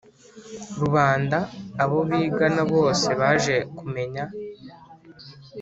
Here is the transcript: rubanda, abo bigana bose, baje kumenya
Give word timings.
rubanda, 0.79 1.37
abo 1.83 1.99
bigana 2.09 2.63
bose, 2.73 3.07
baje 3.21 3.55
kumenya 3.77 4.23